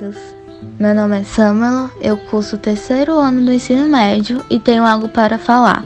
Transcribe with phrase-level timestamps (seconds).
[0.00, 0.16] bem-vindos.
[0.78, 5.08] Meu nome é Samuel, eu curso o terceiro ano do ensino médio e tenho algo
[5.08, 5.84] para falar.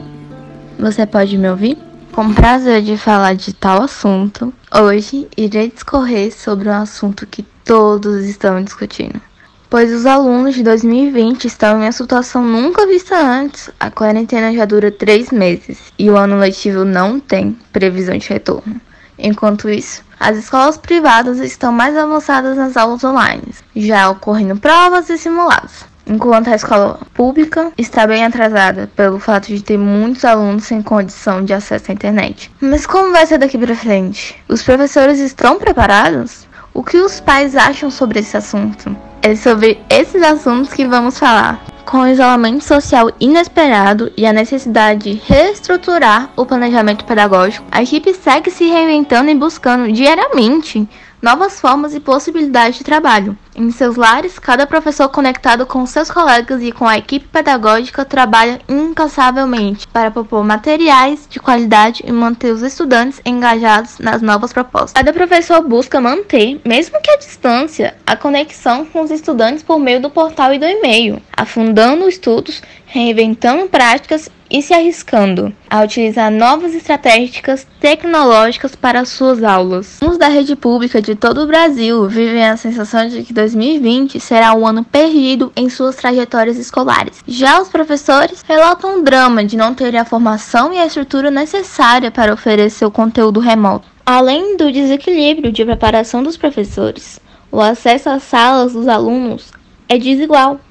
[0.79, 1.77] Você pode me ouvir?
[2.11, 8.25] Com prazer de falar de tal assunto, hoje irei discorrer sobre um assunto que todos
[8.25, 9.21] estão discutindo.
[9.69, 13.69] Pois os alunos de 2020 estão em uma situação nunca vista antes.
[13.79, 18.79] A quarentena já dura três meses e o ano letivo não tem previsão de retorno.
[19.17, 23.43] Enquanto isso, as escolas privadas estão mais avançadas nas aulas online,
[23.75, 25.85] já ocorrendo provas e simulados.
[26.07, 31.43] Enquanto a escola pública está bem atrasada pelo fato de ter muitos alunos sem condição
[31.43, 32.51] de acesso à internet.
[32.61, 34.35] Mas como vai ser daqui para frente?
[34.47, 36.47] Os professores estão preparados?
[36.73, 38.95] O que os pais acham sobre esse assunto?
[39.21, 41.59] É sobre esses assuntos que vamos falar.
[41.95, 48.13] Com o isolamento social inesperado e a necessidade de reestruturar o planejamento pedagógico, a equipe
[48.13, 50.85] segue se reinventando e buscando diariamente
[51.25, 53.35] novas formas e possibilidades de trabalho.
[53.55, 58.61] Em seus lares, cada professor conectado com seus colegas e com a equipe pedagógica trabalha
[58.69, 64.91] incansavelmente para propor materiais de qualidade e manter os estudantes engajados nas novas propostas.
[64.91, 69.99] Cada professor busca manter, mesmo que à distância, a conexão com os estudantes por meio
[69.99, 76.73] do portal e do e-mail, afundando estudos, reinventando práticas e se arriscando a utilizar novas
[76.73, 79.99] estratégias tecnológicas para suas aulas.
[80.01, 84.53] Os da rede pública de todo o Brasil vivem a sensação de que 2020 será
[84.53, 87.21] um ano perdido em suas trajetórias escolares.
[87.27, 92.09] Já os professores relatam o drama de não terem a formação e a estrutura necessária
[92.09, 93.89] para oferecer o conteúdo remoto.
[94.05, 97.19] Além do desequilíbrio de preparação dos professores,
[97.51, 99.51] o acesso às salas dos alunos
[99.89, 100.61] é desigual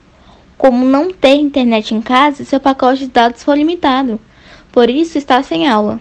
[0.57, 4.21] como não ter internet em casa seu pacote de dados for limitado,
[4.73, 6.01] por isso está sem aula,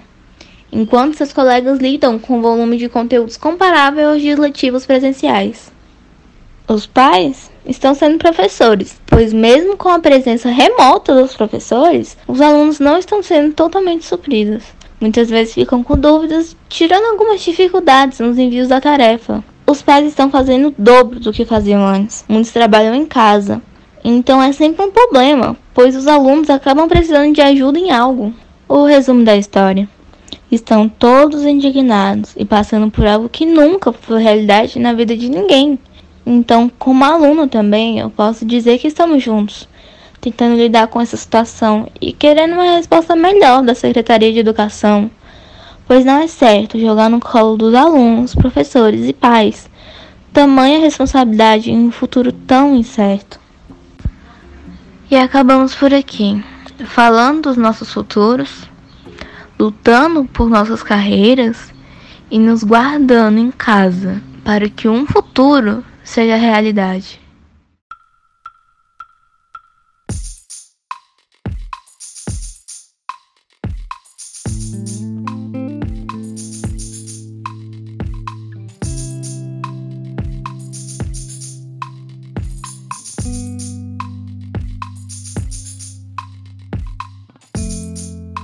[0.72, 5.72] enquanto seus colegas lidam com um volume de conteúdos comparável aos dias letivos presenciais.
[6.68, 12.80] Os pais estão sendo professores, pois mesmo com a presença remota dos professores, os alunos
[12.80, 14.64] não estão sendo totalmente supridos.
[15.00, 19.44] Muitas vezes ficam com dúvidas, tirando algumas dificuldades nos envios da tarefa.
[19.67, 22.23] Os pais estão fazendo o dobro do que faziam antes.
[22.30, 23.61] Muitos trabalham em casa,
[24.03, 28.33] então é sempre um problema, pois os alunos acabam precisando de ajuda em algo.
[28.67, 29.87] O resumo da história:
[30.52, 35.80] estão todos indignados e passando por algo que nunca foi realidade na vida de ninguém.
[36.25, 39.67] Então, como aluno também, eu posso dizer que estamos juntos,
[40.21, 45.11] tentando lidar com essa situação e querendo uma resposta melhor da Secretaria de Educação,
[45.85, 49.71] pois não é certo jogar no colo dos alunos, professores e pais
[50.33, 53.39] tamanha responsabilidade em um futuro tão incerto.
[55.14, 56.44] E acabamos por aqui,
[56.88, 58.68] falando dos nossos futuros,
[59.60, 61.72] lutando por nossas carreiras
[62.32, 67.22] e nos guardando em casa para que um futuro seja realidade.